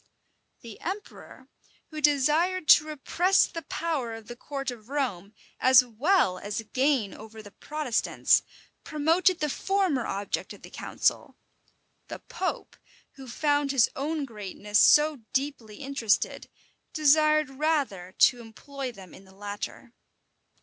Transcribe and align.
The 0.61 0.79
emperor, 0.81 1.47
who 1.91 2.01
desired 2.01 2.67
to 2.69 2.87
repress 2.87 3.45
the 3.45 3.61
power 3.61 4.15
of 4.15 4.27
the 4.29 4.35
court 4.35 4.71
of 4.71 4.89
Rome, 4.89 5.35
as 5.59 5.83
well 5.85 6.39
as 6.39 6.63
gain 6.73 7.13
over 7.13 7.43
the 7.43 7.51
Protestants, 7.51 8.41
promoted 8.83 9.39
the 9.41 9.47
former 9.47 10.07
object 10.07 10.53
of 10.53 10.63
the 10.63 10.71
council; 10.71 11.35
the 12.07 12.17
pope, 12.17 12.77
who 13.11 13.27
found 13.27 13.69
his 13.71 13.91
own 13.95 14.25
greatness 14.25 14.79
so 14.79 15.17
deeply 15.33 15.75
interested, 15.75 16.49
desired 16.93 17.51
rather 17.51 18.15
to 18.17 18.41
employ 18.41 18.91
them 18.91 19.13
in 19.13 19.25
the 19.25 19.35
latter. 19.35 19.93